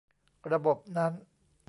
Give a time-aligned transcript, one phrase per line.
[0.51, 1.13] ระบบนั้น